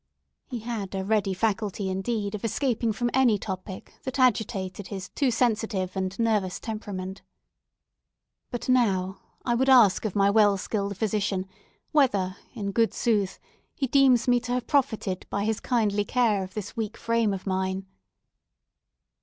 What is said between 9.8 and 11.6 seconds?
of my well skilled physician,